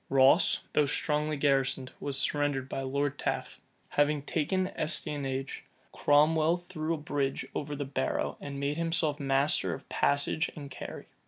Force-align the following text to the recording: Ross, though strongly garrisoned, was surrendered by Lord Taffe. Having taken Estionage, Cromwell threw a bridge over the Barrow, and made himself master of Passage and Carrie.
Ross, 0.09 0.61
though 0.73 0.87
strongly 0.87 1.37
garrisoned, 1.37 1.91
was 1.99 2.17
surrendered 2.17 2.67
by 2.67 2.81
Lord 2.81 3.19
Taffe. 3.19 3.59
Having 3.89 4.23
taken 4.23 4.69
Estionage, 4.69 5.61
Cromwell 5.91 6.57
threw 6.57 6.91
a 6.95 6.97
bridge 6.97 7.45
over 7.53 7.75
the 7.75 7.85
Barrow, 7.85 8.35
and 8.41 8.59
made 8.59 8.77
himself 8.77 9.19
master 9.19 9.75
of 9.75 9.87
Passage 9.89 10.49
and 10.55 10.71
Carrie. 10.71 11.05